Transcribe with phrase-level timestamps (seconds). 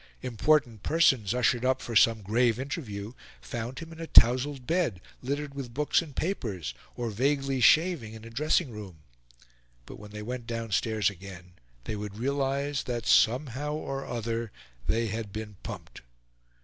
[0.23, 5.53] Important persons, ushered up for some grave interview, found him in a towselled bed, littered
[5.53, 9.03] with books and papers, or vaguely shaving in a dressing room;
[9.85, 11.53] but, when they went downstairs again,
[11.83, 14.51] they would realise that somehow or other
[14.87, 16.01] they had been pumped.